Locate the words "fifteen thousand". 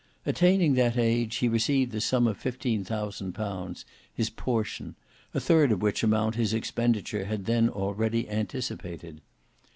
2.35-3.33